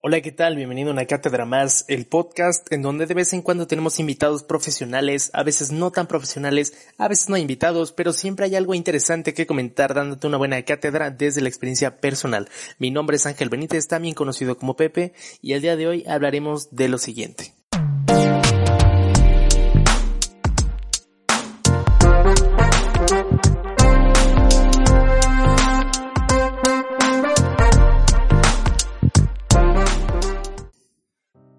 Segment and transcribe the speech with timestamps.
[0.00, 0.54] Hola, ¿qué tal?
[0.54, 4.44] Bienvenido a una cátedra más, el podcast en donde de vez en cuando tenemos invitados
[4.44, 9.34] profesionales, a veces no tan profesionales, a veces no invitados, pero siempre hay algo interesante
[9.34, 12.48] que comentar dándote una buena cátedra desde la experiencia personal.
[12.78, 16.70] Mi nombre es Ángel Benítez, también conocido como Pepe, y el día de hoy hablaremos
[16.70, 17.54] de lo siguiente.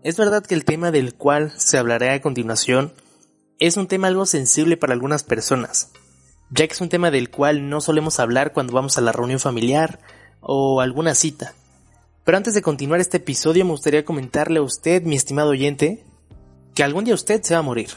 [0.09, 2.93] Es verdad que el tema del cual se hablará a continuación
[3.59, 5.91] es un tema algo sensible para algunas personas,
[6.49, 9.39] ya que es un tema del cual no solemos hablar cuando vamos a la reunión
[9.39, 9.99] familiar
[10.41, 11.53] o alguna cita.
[12.23, 16.03] Pero antes de continuar este episodio me gustaría comentarle a usted, mi estimado oyente,
[16.73, 17.91] que algún día usted se va a morir.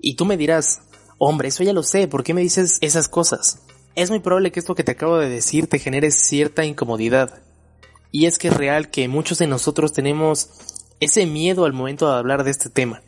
[0.00, 0.80] Y tú me dirás,
[1.18, 3.66] hombre, eso ya lo sé, ¿por qué me dices esas cosas?
[3.94, 7.42] Es muy probable que esto que te acabo de decir te genere cierta incomodidad.
[8.10, 12.18] Y es que es real que muchos de nosotros tenemos ese miedo al momento de
[12.18, 13.02] hablar de este tema.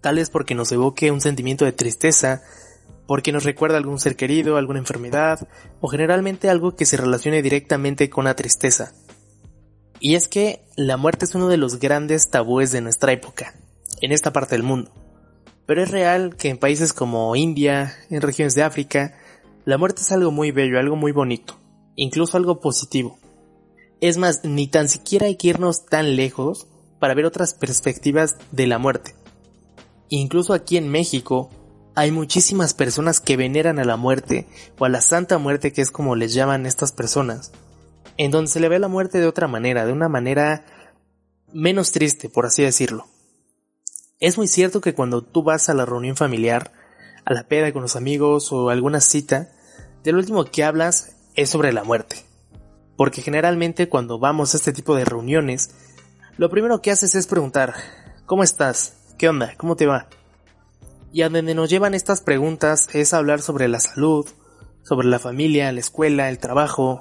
[0.00, 2.42] Tal vez porque nos evoque un sentimiento de tristeza,
[3.06, 5.48] porque nos recuerda algún ser querido, alguna enfermedad,
[5.80, 8.92] o generalmente algo que se relacione directamente con la tristeza.
[10.00, 13.54] Y es que la muerte es uno de los grandes tabúes de nuestra época,
[14.00, 14.92] en esta parte del mundo.
[15.66, 19.14] Pero es real que en países como India, en regiones de África,
[19.64, 21.58] la muerte es algo muy bello, algo muy bonito,
[21.96, 23.18] incluso algo positivo.
[24.00, 28.66] Es más, ni tan siquiera hay que irnos tan lejos para ver otras perspectivas de
[28.66, 29.14] la muerte.
[30.08, 31.50] Incluso aquí en México
[31.94, 34.46] hay muchísimas personas que veneran a la muerte
[34.78, 37.52] o a la Santa Muerte que es como les llaman estas personas,
[38.18, 40.64] en donde se le ve la muerte de otra manera, de una manera
[41.52, 43.06] menos triste, por así decirlo.
[44.20, 46.72] Es muy cierto que cuando tú vas a la reunión familiar,
[47.24, 49.50] a la peda con los amigos o alguna cita,
[50.04, 52.16] de lo último que hablas es sobre la muerte.
[52.96, 55.70] Porque generalmente cuando vamos a este tipo de reuniones,
[56.38, 57.74] lo primero que haces es preguntar,
[58.26, 58.94] ¿cómo estás?
[59.18, 59.54] ¿Qué onda?
[59.56, 60.08] ¿Cómo te va?
[61.12, 64.26] Y a donde nos llevan estas preguntas es hablar sobre la salud,
[64.82, 67.00] sobre la familia, la escuela, el trabajo,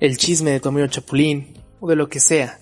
[0.00, 2.58] el chisme de tu Chapulín, o de lo que sea.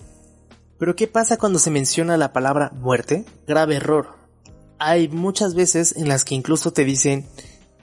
[0.79, 3.25] Pero ¿qué pasa cuando se menciona la palabra muerte?
[3.45, 4.15] Grave error.
[4.79, 7.27] Hay muchas veces en las que incluso te dicen,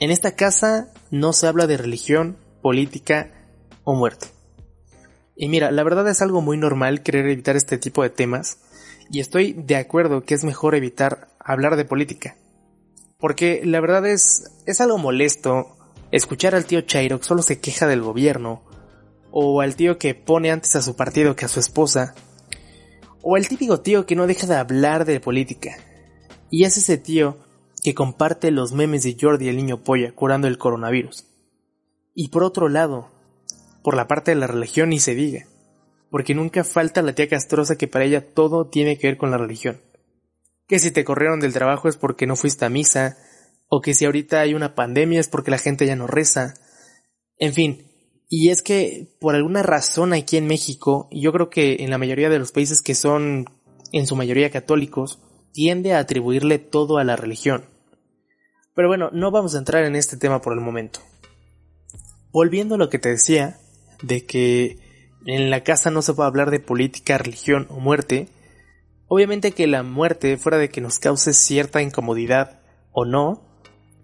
[0.00, 3.30] en esta casa no se habla de religión, política
[3.84, 4.28] o muerte.
[5.42, 8.58] Y mira, la verdad es algo muy normal querer evitar este tipo de temas,
[9.10, 12.36] y estoy de acuerdo que es mejor evitar hablar de política.
[13.18, 15.78] Porque la verdad es, es algo molesto
[16.10, 18.62] escuchar al tío Chairo que solo se queja del gobierno,
[19.30, 22.14] o al tío que pone antes a su partido que a su esposa,
[23.22, 25.74] o el típico tío que no deja de hablar de política.
[26.50, 27.38] Y es ese tío
[27.82, 31.24] que comparte los memes de Jordi el niño polla curando el coronavirus.
[32.14, 33.08] Y por otro lado,
[33.82, 35.46] por la parte de la religión ni se diga,
[36.10, 39.38] porque nunca falta la tía castrosa que para ella todo tiene que ver con la
[39.38, 39.80] religión.
[40.66, 43.16] Que si te corrieron del trabajo es porque no fuiste a misa,
[43.68, 46.54] o que si ahorita hay una pandemia es porque la gente ya no reza.
[47.38, 47.86] En fin,
[48.28, 52.28] y es que por alguna razón aquí en México, yo creo que en la mayoría
[52.28, 53.46] de los países que son
[53.92, 55.18] en su mayoría católicos,
[55.52, 57.64] tiende a atribuirle todo a la religión.
[58.74, 61.00] Pero bueno, no vamos a entrar en este tema por el momento.
[62.30, 63.58] Volviendo a lo que te decía,
[64.02, 64.78] de que
[65.26, 68.28] en la casa no se puede hablar de política, religión o muerte,
[69.08, 72.60] obviamente que la muerte, fuera de que nos cause cierta incomodidad
[72.92, 73.42] o no,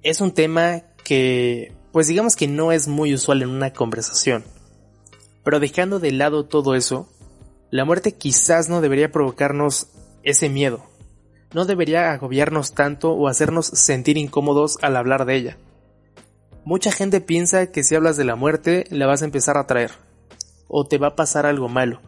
[0.02, 4.44] es un tema que, pues digamos que no es muy usual en una conversación.
[5.44, 7.08] Pero dejando de lado todo eso,
[7.70, 9.88] la muerte quizás no debería provocarnos
[10.22, 10.84] ese miedo.
[11.54, 15.58] No debería agobiarnos tanto o hacernos sentir incómodos al hablar de ella.
[16.66, 19.92] Mucha gente piensa que si hablas de la muerte la vas a empezar a traer,
[20.66, 22.00] o te va a pasar algo malo.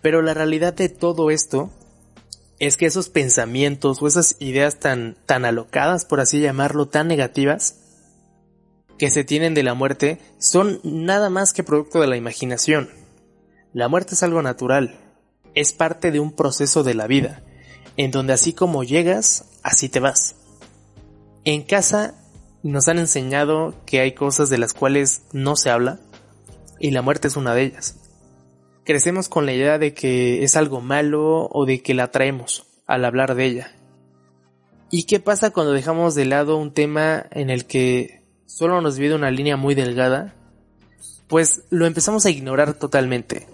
[0.00, 1.70] Pero la realidad de todo esto
[2.60, 7.76] es que esos pensamientos o esas ideas tan, tan alocadas, por así llamarlo, tan negativas,
[8.96, 12.88] que se tienen de la muerte, son nada más que producto de la imaginación.
[13.74, 14.98] La muerte es algo natural,
[15.54, 17.42] es parte de un proceso de la vida,
[17.98, 20.36] en donde así como llegas, así te vas.
[21.44, 22.14] En casa
[22.62, 25.98] nos han enseñado que hay cosas de las cuales no se habla
[26.78, 27.96] y la muerte es una de ellas.
[28.84, 33.04] Crecemos con la idea de que es algo malo o de que la traemos al
[33.04, 33.72] hablar de ella.
[34.90, 39.14] ¿Y qué pasa cuando dejamos de lado un tema en el que solo nos vive
[39.14, 40.34] una línea muy delgada?
[41.28, 43.46] Pues lo empezamos a ignorar totalmente,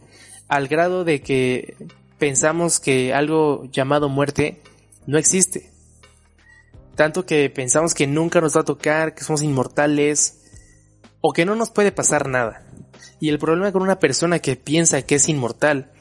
[0.49, 1.76] al grado de que
[2.19, 4.61] pensamos que algo llamado muerte
[5.06, 5.70] no existe
[6.98, 10.42] tanto que pensamos que nunca nos va a tocar, que somos inmortales
[11.20, 12.66] o que no nos puede pasar nada.
[13.20, 15.92] Y el problema con una persona que piensa que es inmortal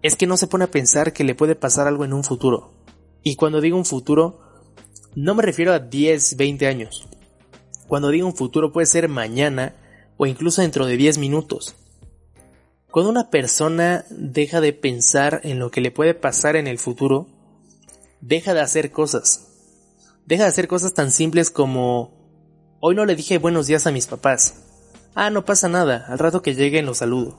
[0.00, 2.72] es que no se pone a pensar que le puede pasar algo en un futuro.
[3.24, 4.42] Y cuando digo un futuro,
[5.16, 7.08] no me refiero a 10, 20 años.
[7.88, 9.74] Cuando digo un futuro puede ser mañana
[10.18, 11.74] o incluso dentro de 10 minutos.
[12.92, 17.26] Cuando una persona deja de pensar en lo que le puede pasar en el futuro,
[18.20, 19.50] deja de hacer cosas.
[20.26, 22.12] Deja de hacer cosas tan simples como
[22.80, 24.54] hoy no le dije buenos días a mis papás.
[25.14, 27.38] Ah, no pasa nada, al rato que lleguen lo saludo.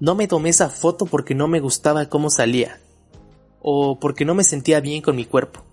[0.00, 2.80] No me tomé esa foto porque no me gustaba cómo salía.
[3.60, 5.64] O porque no me sentía bien con mi cuerpo.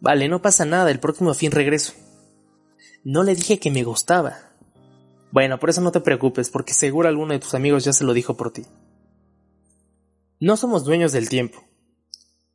[0.00, 1.92] Vale, no pasa nada, el próximo fin regreso.
[3.04, 4.54] No le dije que me gustaba.
[5.30, 8.14] Bueno, por eso no te preocupes, porque seguro alguno de tus amigos ya se lo
[8.14, 8.64] dijo por ti.
[10.40, 11.62] No somos dueños del tiempo.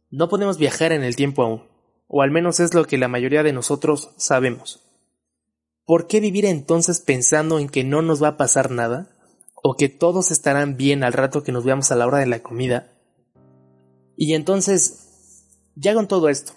[0.09, 1.68] No podemos viajar en el tiempo aún,
[2.09, 4.83] o al menos es lo que la mayoría de nosotros sabemos.
[5.85, 9.15] ¿Por qué vivir entonces pensando en que no nos va a pasar nada?
[9.53, 12.41] ¿O que todos estarán bien al rato que nos veamos a la hora de la
[12.41, 12.91] comida?
[14.17, 15.45] Y entonces,
[15.75, 16.53] ya con todo esto,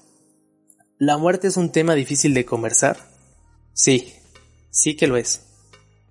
[0.98, 2.96] ¿la muerte es un tema difícil de conversar?
[3.74, 4.14] Sí,
[4.70, 5.42] sí que lo es.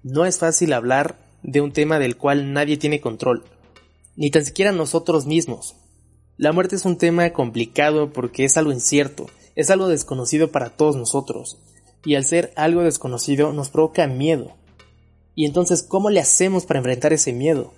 [0.03, 3.43] No es fácil hablar de un tema del cual nadie tiene control,
[4.15, 5.80] ni tan siquiera nosotros mismos.
[6.41, 10.95] La muerte es un tema complicado porque es algo incierto, es algo desconocido para todos
[10.95, 11.59] nosotros,
[12.03, 14.51] y al ser algo desconocido nos provoca miedo.
[15.35, 17.73] Y entonces, ¿cómo le hacemos para enfrentar ese miedo?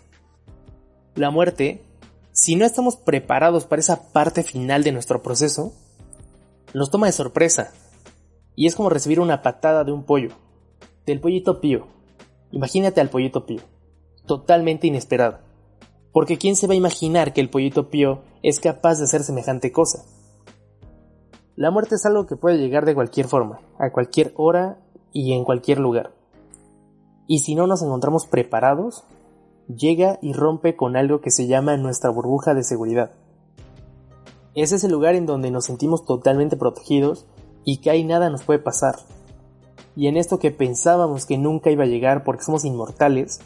[1.16, 1.82] La muerte,
[2.32, 5.74] si no estamos preparados para esa parte final de nuestro proceso,
[6.74, 7.74] nos toma de sorpresa.
[8.56, 10.30] Y es como recibir una patada de un pollo,
[11.06, 11.88] del pollito pío.
[12.54, 13.60] Imagínate al pollito pío.
[14.26, 15.40] Totalmente inesperado.
[16.14, 19.72] Porque ¿quién se va a imaginar que el pollito pío es capaz de hacer semejante
[19.72, 20.06] cosa?
[21.56, 24.78] La muerte es algo que puede llegar de cualquier forma, a cualquier hora
[25.12, 26.14] y en cualquier lugar.
[27.28, 29.04] Y si no nos encontramos preparados,
[29.68, 33.12] llega y rompe con algo que se llama nuestra burbuja de seguridad.
[34.56, 37.26] Ese es el lugar en donde nos sentimos totalmente protegidos
[37.66, 38.96] y que ahí nada nos puede pasar
[39.96, 43.42] y en esto que pensábamos que nunca iba a llegar porque somos inmortales,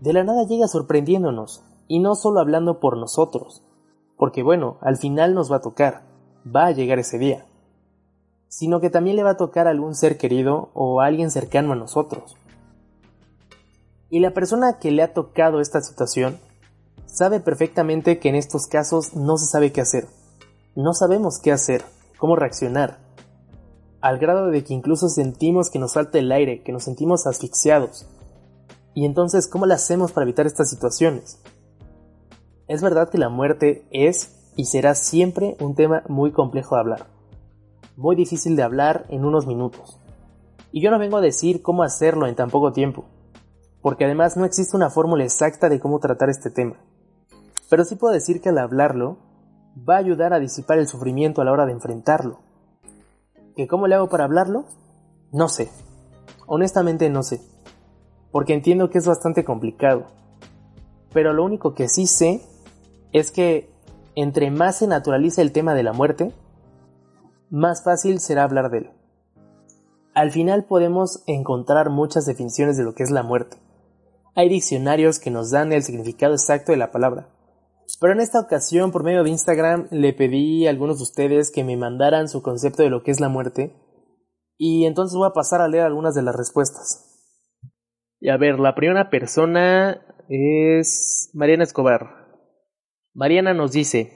[0.00, 3.62] de la nada llega sorprendiéndonos, y no solo hablando por nosotros,
[4.16, 6.02] porque bueno, al final nos va a tocar,
[6.44, 7.46] va a llegar ese día,
[8.48, 11.72] sino que también le va a tocar a algún ser querido o a alguien cercano
[11.72, 12.36] a nosotros.
[14.10, 16.38] Y la persona que le ha tocado esta situación
[17.06, 20.06] sabe perfectamente que en estos casos no se sabe qué hacer,
[20.76, 21.84] no sabemos qué hacer,
[22.18, 22.98] cómo reaccionar,
[24.00, 28.06] al grado de que incluso sentimos que nos falta el aire, que nos sentimos asfixiados.
[28.92, 31.40] Y entonces, ¿cómo le hacemos para evitar estas situaciones?
[32.66, 37.06] Es verdad que la muerte es y será siempre un tema muy complejo de hablar,
[37.96, 40.00] muy difícil de hablar en unos minutos.
[40.72, 43.04] Y yo no vengo a decir cómo hacerlo en tan poco tiempo,
[43.82, 46.76] porque además no existe una fórmula exacta de cómo tratar este tema.
[47.68, 49.18] Pero sí puedo decir que al hablarlo,
[49.88, 52.38] va a ayudar a disipar el sufrimiento a la hora de enfrentarlo
[53.56, 54.64] ¿Que cómo le hago para hablarlo?
[55.32, 55.70] No sé.
[56.46, 57.40] Honestamente no sé.
[58.32, 60.06] Porque entiendo que es bastante complicado.
[61.12, 62.42] Pero lo único que sí sé
[63.14, 63.70] es que
[64.16, 66.32] entre más se naturaliza el tema de la muerte,
[67.48, 68.90] más fácil será hablar de él.
[70.14, 73.56] Al final podemos encontrar muchas definiciones de lo que es la muerte.
[74.34, 77.28] Hay diccionarios que nos dan el significado exacto de la palabra.
[78.00, 81.62] Pero en esta ocasión, por medio de Instagram, le pedí a algunos de ustedes que
[81.62, 83.76] me mandaran su concepto de lo que es la muerte.
[84.58, 87.12] Y entonces voy a pasar a leer algunas de las respuestas.
[88.18, 92.23] Y a ver, la primera persona es Mariana Escobar.
[93.14, 94.10] Mariana nos dice,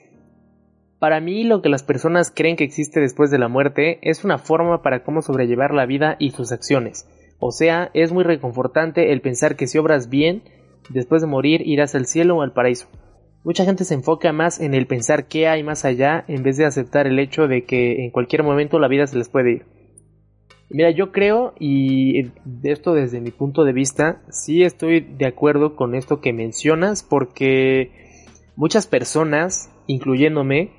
[0.98, 4.38] para mí lo que las personas creen que existe después de la muerte es una
[4.38, 7.08] forma para cómo sobrellevar la vida y sus acciones.
[7.38, 10.42] O sea, es muy reconfortante el pensar que si obras bien,
[10.88, 12.88] después de morir irás al cielo o al paraíso.
[13.44, 16.66] Mucha gente se enfoca más en el pensar qué hay más allá en vez de
[16.66, 19.66] aceptar el hecho de que en cualquier momento la vida se les puede ir.
[20.70, 22.32] Mira, yo creo, y
[22.64, 28.07] esto desde mi punto de vista, sí estoy de acuerdo con esto que mencionas, porque
[28.58, 30.72] muchas personas, incluyéndome,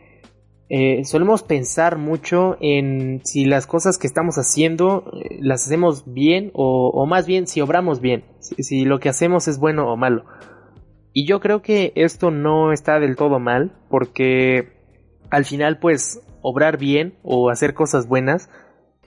[0.67, 6.51] eh, solemos pensar mucho en si las cosas que estamos haciendo eh, las hacemos bien
[6.53, 10.25] o, más bien si obramos bien, si lo que hacemos es bueno o malo.
[11.13, 14.73] Y yo creo que esto no está del todo mal, porque
[15.29, 18.49] al final, pues, obrar bien o hacer cosas buenas,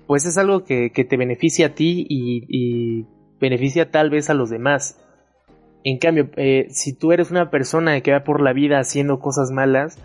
[0.06, 3.06] pues es algo que, te beneficia a ti y,
[3.38, 4.98] beneficia tal vez a los demás.
[5.84, 9.50] En cambio, eh, si tú eres una persona que va por la vida haciendo cosas
[9.50, 9.98] malas,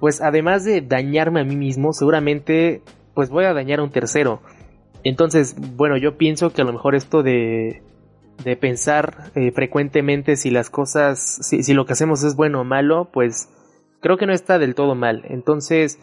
[0.00, 2.82] pues además de dañarme a mí mismo, seguramente
[3.14, 4.40] pues voy a dañar a un tercero.
[5.04, 7.82] Entonces, bueno, yo pienso que a lo mejor esto de
[8.44, 12.64] de pensar eh, frecuentemente si las cosas, si, si lo que hacemos es bueno o
[12.64, 13.48] malo, pues
[14.00, 15.24] creo que no está del todo mal.
[15.28, 15.98] Entonces,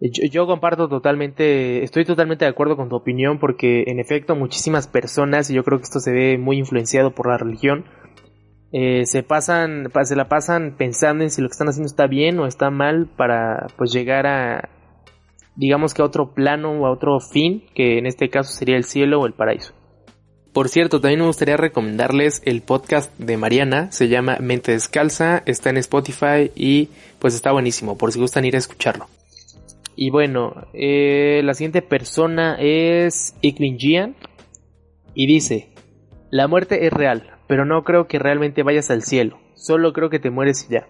[0.00, 5.48] yo, comparto totalmente, estoy totalmente de acuerdo con tu opinión porque en efecto muchísimas personas,
[5.48, 7.84] y yo creo que esto se ve muy influenciado por la religión,
[8.72, 12.38] eh, se pasan, se la pasan pensando en si lo que están haciendo está bien
[12.38, 14.70] o está mal para pues llegar a,
[15.56, 18.84] digamos que a otro plano o a otro fin, que en este caso sería el
[18.84, 19.74] cielo o el paraíso.
[20.52, 25.70] Por cierto, también me gustaría recomendarles el podcast de Mariana, se llama Mente Descalza, está
[25.70, 29.06] en Spotify y pues está buenísimo, por si gustan ir a escucharlo.
[29.96, 34.16] Y bueno, eh, la siguiente persona es Ikmin Jian
[35.14, 35.68] y dice,
[36.30, 40.18] la muerte es real, pero no creo que realmente vayas al cielo, solo creo que
[40.18, 40.88] te mueres y ya.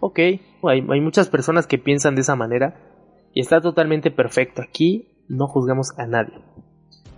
[0.00, 0.18] Ok,
[0.62, 2.74] hay, muchas personas que piensan de esa manera
[3.34, 6.34] y está totalmente perfecto, aquí no juzgamos a nadie.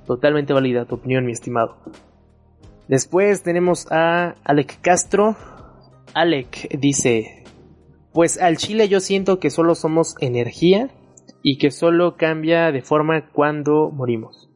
[0.07, 1.77] Totalmente válida tu opinión, mi estimado.
[2.89, 5.37] Después tenemos a Alec Castro.
[6.13, 7.45] Alec dice,
[8.13, 10.91] pues al chile yo siento que solo somos energía
[11.43, 14.52] y que solo cambia de forma cuando morimos.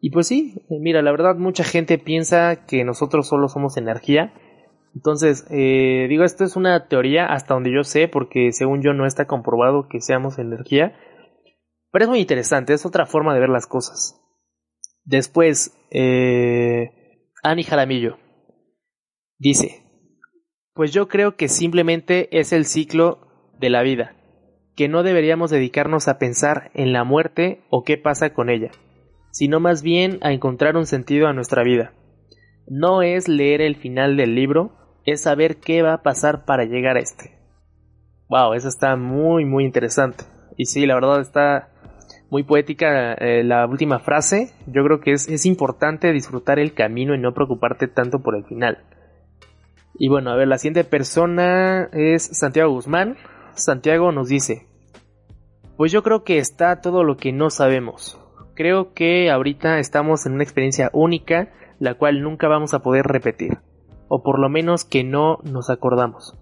[0.00, 4.32] Y pues sí, mira, la verdad mucha gente piensa que nosotros solo somos energía.
[4.94, 9.06] Entonces, eh, digo, esto es una teoría hasta donde yo sé, porque según yo no
[9.06, 10.96] está comprobado que seamos energía.
[11.90, 14.20] Pero es muy interesante, es otra forma de ver las cosas.
[15.04, 16.90] Después, eh,
[17.42, 18.18] Ani Jaramillo
[19.38, 19.82] dice,
[20.74, 24.16] pues yo creo que simplemente es el ciclo de la vida,
[24.76, 28.70] que no deberíamos dedicarnos a pensar en la muerte o qué pasa con ella,
[29.30, 31.92] sino más bien a encontrar un sentido a nuestra vida.
[32.66, 34.72] No es leer el final del libro,
[35.04, 37.38] es saber qué va a pasar para llegar a este.
[38.28, 40.24] Wow, eso está muy muy interesante.
[40.56, 41.70] Y sí, la verdad está
[42.30, 44.52] muy poética eh, la última frase.
[44.66, 48.44] Yo creo que es, es importante disfrutar el camino y no preocuparte tanto por el
[48.44, 48.84] final.
[49.98, 53.16] Y bueno, a ver, la siguiente persona es Santiago Guzmán.
[53.54, 54.66] Santiago nos dice,
[55.76, 58.20] pues yo creo que está todo lo que no sabemos.
[58.58, 63.58] Creo que ahorita estamos en una experiencia única, la cual nunca vamos a poder repetir,
[64.08, 66.36] o por lo menos que no nos acordamos.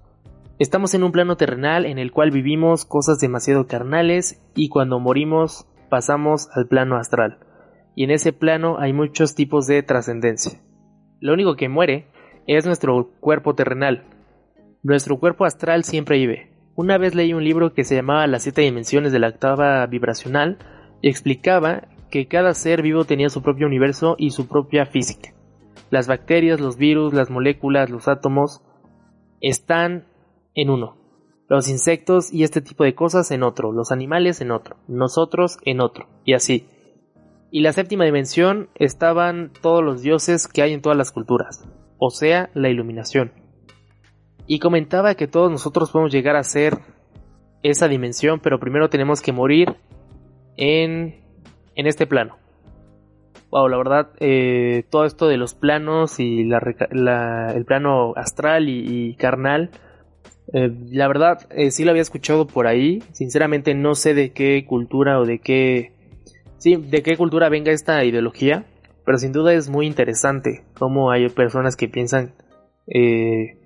[0.59, 5.67] Estamos en un plano terrenal en el cual vivimos cosas demasiado carnales y cuando morimos
[5.91, 7.37] pasamos al plano astral.
[7.95, 10.59] Y en ese plano hay muchos tipos de trascendencia.
[11.21, 12.07] Lo único que muere
[12.47, 14.05] es nuestro cuerpo terrenal.
[14.83, 16.51] Nuestro cuerpo astral siempre vive.
[16.77, 20.57] Una vez leí un libro que se llamaba Las siete dimensiones de la octava vibracional
[21.03, 25.35] y explicaba que cada ser vivo tenía su propio universo y su propia física.
[25.91, 28.63] Las bacterias, los virus, las moléculas, los átomos
[29.41, 30.05] están
[30.55, 30.97] en uno.
[31.49, 35.81] Los insectos y este tipo de cosas en otro, los animales en otro, nosotros en
[35.81, 36.67] otro, y así.
[37.53, 41.69] Y la séptima dimensión estaban todos los dioses que hay en todas las culturas
[41.99, 43.33] o sea, la iluminación.
[44.47, 46.79] Y comentaba que todos nosotros podemos llegar a ser
[47.63, 49.77] esa dimensión, pero primero tenemos que morir
[50.57, 51.25] en,
[51.77, 52.37] en este plano.
[53.51, 59.15] Wow, la verdad, eh, todo esto de los planos y la, el plano astral y,
[59.15, 59.71] carnal,
[60.53, 63.03] eh, la verdad, eh, sí lo había escuchado por ahí.
[63.13, 65.93] Sinceramente no sé de qué cultura o de qué...
[66.59, 68.65] Sí, de qué cultura venga esta ideología.
[69.05, 72.35] Pero sin duda es muy interesante cómo hay personas que piensan
[72.89, 73.57] eh,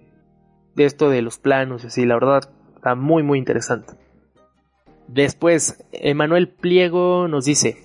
[0.75, 2.05] de esto de los planos y así.
[2.05, 2.40] La verdad
[2.76, 3.95] está muy muy interesante.
[5.09, 7.79] Después, Emanuel Pliego nos dice,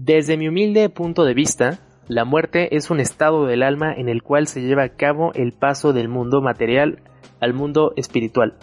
[0.00, 4.22] desde mi humilde punto de vista, la muerte es un estado del alma en el
[4.22, 7.02] cual se lleva a cabo el paso del mundo material
[7.40, 8.54] al mundo espiritual.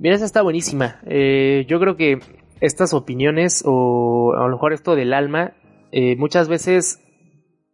[0.00, 0.96] Mira, esa está buenísima.
[1.06, 2.18] Eh, yo creo que
[2.60, 5.52] estas opiniones o a lo mejor esto del alma
[5.92, 7.00] eh, muchas veces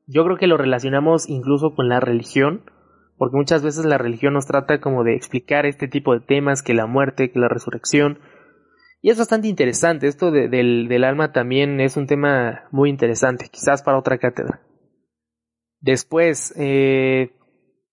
[0.06, 2.60] yo creo que lo relacionamos incluso con la religión,
[3.16, 6.74] porque muchas veces la religión nos trata como de explicar este tipo de temas, que
[6.74, 8.18] la muerte, que la resurrección.
[9.00, 13.98] Y es bastante interesante, esto del, alma también es un tema muy interesante, quizás para
[13.98, 14.60] otra cátedra.
[15.80, 17.30] Después, eh,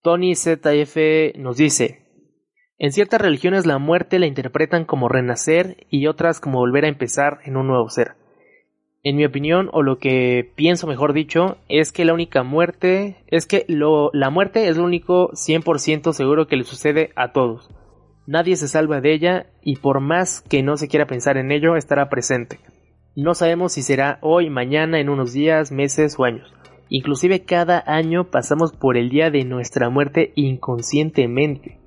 [0.02, 2.02] Tony ZF nos dice,
[2.78, 7.40] en ciertas religiones la muerte la interpretan como renacer y otras como volver a empezar
[7.44, 8.16] en un nuevo ser
[9.06, 13.46] en mi opinión, o lo que pienso mejor dicho, es que la única muerte, es
[13.46, 17.70] que lo, la muerte es lo único 100% seguro que le sucede a todos.
[18.28, 21.76] Nadie se salva de ella y por más que no se quiera pensar en ello,
[21.76, 22.60] estará presente.
[23.16, 26.54] No sabemos si será hoy, mañana, en unos días, meses o años.
[26.90, 31.80] Inclusive cada año pasamos por el día de nuestra muerte inconscientemente.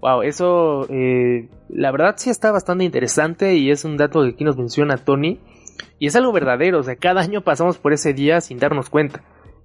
[0.00, 4.44] Wow, eso eh, la verdad sí está bastante interesante y es un dato que aquí
[4.44, 5.38] nos menciona Tony
[5.98, 9.22] y es algo verdadero, o sea, cada año pasamos por ese día sin darnos cuenta.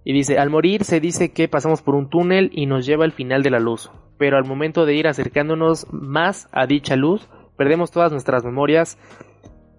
[0.10, 3.12] Y dice, al morir se dice que pasamos por un túnel y nos lleva al
[3.12, 7.92] final de la luz, pero al momento de ir acercándonos más a dicha luz, perdemos
[7.92, 8.98] todas nuestras memorias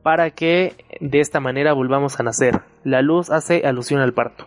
[0.02, 2.60] para que de esta manera volvamos a nacer.
[2.84, 4.46] La luz hace alusión al parto.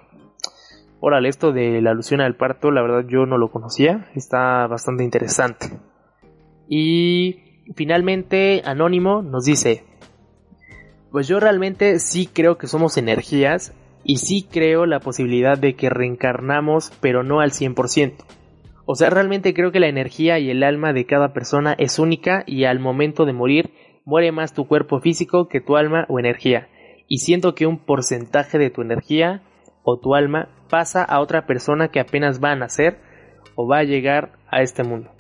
[1.00, 5.04] Órale, esto de la alusión al parto, la verdad yo no lo conocía, está bastante
[5.04, 5.80] interesante.
[6.70, 9.84] Y finalmente, Anónimo nos dice,
[11.12, 15.90] pues yo realmente sí creo que somos energías y sí creo la posibilidad de que
[15.90, 18.14] reencarnamos, pero no al 100%.
[18.86, 22.44] O sea, realmente creo que la energía y el alma de cada persona es única
[22.46, 23.72] y al momento de morir
[24.06, 26.68] muere más tu cuerpo físico que tu alma o energía.
[27.08, 29.44] Y siento que un porcentaje de tu energía
[29.84, 33.00] o tu alma pasa a otra persona que apenas va a nacer
[33.56, 35.12] o va a llegar a este mundo.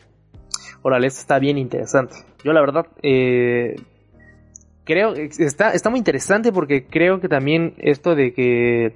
[0.81, 2.15] Órale, esto está bien interesante.
[2.43, 3.75] Yo la verdad eh,
[4.85, 8.95] creo está está muy interesante porque creo que también esto de que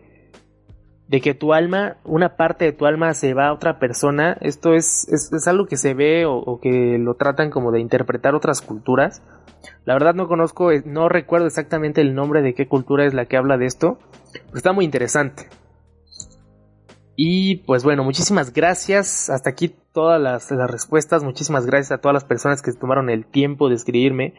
[1.08, 4.74] de que tu alma, una parte de tu alma se va a otra persona, esto
[4.74, 9.22] es, es, algo que se ve o, que lo tratan como de interpretar otras culturas.
[9.86, 13.26] La verdad no conozco, eh, no recuerdo exactamente el nombre de qué cultura es la
[13.26, 14.00] que habla de esto,
[14.34, 15.48] pero está muy interesante.
[17.16, 19.30] Y pues bueno, muchísimas gracias.
[19.30, 21.24] Hasta aquí todas las, las respuestas.
[21.24, 24.34] Muchísimas gracias a todas las personas que tomaron el tiempo de escribirme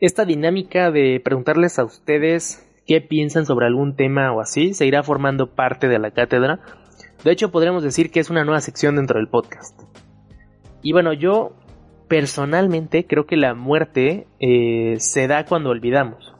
[0.00, 5.02] esta dinámica de preguntarles a ustedes qué piensan sobre algún tema o así se irá
[5.02, 6.60] formando parte de la cátedra.
[7.24, 9.80] De hecho, podríamos decir que es una nueva sección dentro del podcast.
[10.82, 11.52] Y bueno, yo
[12.06, 16.34] personalmente creo que la muerte eh, se da cuando olvidamos.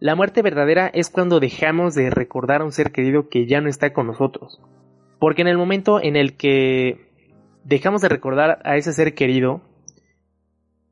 [0.00, 3.68] La muerte verdadera es cuando dejamos de recordar a un ser querido que ya no
[3.68, 4.60] está con nosotros.
[5.18, 7.10] Porque en el momento en el que
[7.64, 9.60] dejamos de recordar a ese ser querido,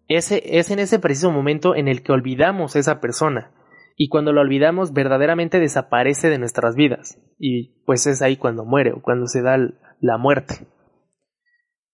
[0.08, 3.50] ese, es en ese preciso momento en el que olvidamos a esa persona.
[3.96, 7.18] Y cuando lo olvidamos, verdaderamente desaparece de nuestras vidas.
[7.38, 9.56] Y pues es ahí cuando muere o cuando se da
[10.00, 10.66] la muerte.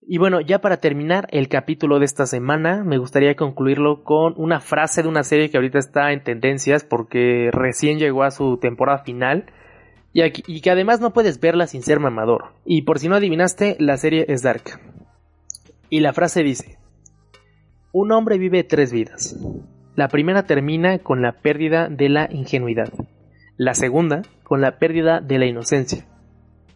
[0.04, 4.58] Y bueno, ya para terminar el capítulo de esta semana, me gustaría concluirlo con una
[4.58, 9.04] frase de una serie que ahorita está en tendencias porque recién llegó a su temporada
[9.04, 9.46] final
[10.12, 12.46] y, y que además no puedes verla sin ser mamador.
[12.64, 14.80] Y por si no adivinaste, la serie es Dark.
[15.88, 16.78] Y la frase dice,
[17.92, 19.38] un hombre vive tres vidas.
[19.94, 22.90] La primera termina con la pérdida de la ingenuidad,
[23.56, 26.06] la segunda con la pérdida de la inocencia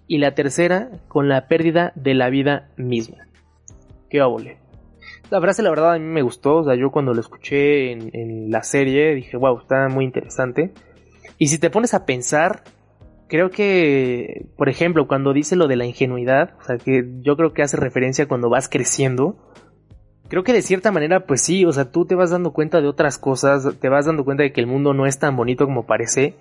[0.06, 3.26] y la tercera con la pérdida de la vida misma.
[4.10, 4.58] Qué óvole.
[5.30, 8.50] La frase la verdad a mí me gustó, o sea, yo cuando lo escuché en,
[8.50, 10.72] la serie dije, wow, está muy interesante.
[11.38, 12.62] Y si te pones a pensar,
[13.26, 17.52] creo que, por ejemplo, cuando dice lo de la ingenuidad, o sea, que yo creo
[17.52, 19.36] que hace referencia cuando vas creciendo,
[20.28, 22.88] creo que de cierta manera, pues sí, o sea, tú te vas dando cuenta de
[22.88, 25.86] otras cosas, te vas dando cuenta de que el mundo no es tan bonito como
[25.86, 26.34] parece,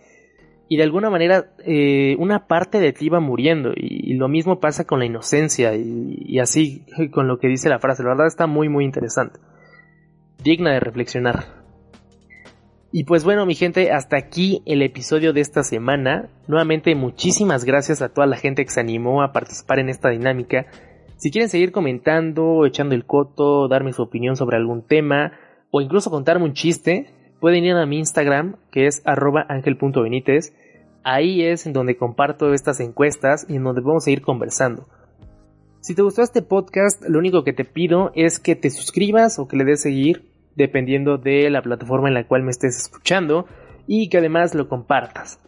[0.68, 4.86] y de alguna manera eh, una parte de ti va muriendo, y, lo mismo pasa
[4.86, 8.48] con la inocencia, y, y, así con lo que dice la frase, la verdad está
[8.48, 9.40] muy, muy interesante,
[10.44, 11.66] digna de reflexionar.
[12.98, 16.30] Y pues bueno, mi gente, hasta aquí el episodio de esta semana.
[16.48, 20.68] Nuevamente, muchísimas gracias a toda la gente que se animó a participar en esta dinámica.
[21.18, 25.32] Si quieren seguir comentando, echando el coto, darme su opinión sobre algún tema
[25.72, 27.08] o incluso contarme un chiste,
[27.40, 29.46] pueden ir a mi Instagram que es arroba.
[31.08, 34.88] Ahí es en donde comparto estas encuestas y en donde vamos a ir conversando.
[35.80, 39.48] Si te gustó este podcast, lo único que te pido es que te suscribas o
[39.48, 43.46] que le des seguir, dependiendo de la plataforma en la cual me estés escuchando,
[43.86, 45.40] y que además lo compartas.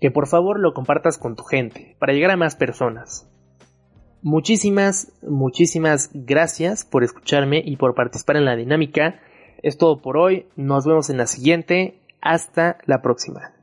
[0.00, 3.28] Que por favor lo compartas con tu gente, para llegar a más personas.
[4.26, 9.20] Muchísimas, muchísimas gracias por escucharme y por participar en la dinámica.
[9.62, 10.46] Es todo por hoy.
[10.56, 12.00] Nos vemos en la siguiente.
[12.20, 13.55] Hasta la próxima.